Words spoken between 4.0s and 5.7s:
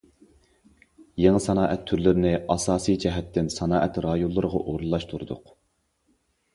رايونلىرىغا ئورۇنلاشتۇردۇق.